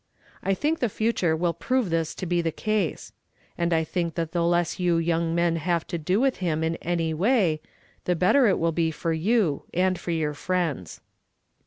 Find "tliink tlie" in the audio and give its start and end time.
0.55-0.89